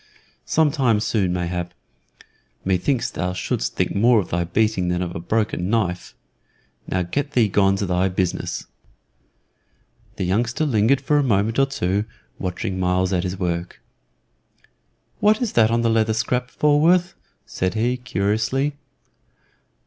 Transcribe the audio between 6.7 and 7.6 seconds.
Now get thee